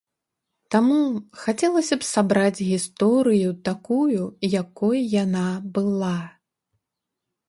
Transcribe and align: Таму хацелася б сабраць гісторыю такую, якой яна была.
Таму 0.75 0.99
хацелася 1.41 1.97
б 2.03 2.07
сабраць 2.13 2.63
гісторыю 2.69 3.51
такую, 3.69 4.23
якой 4.61 4.99
яна 5.23 5.45
была. 5.77 6.15